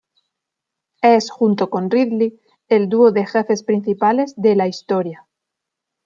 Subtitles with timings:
[1.03, 5.27] Es, junto con Ridley, el dúo de jefes principales de la historia.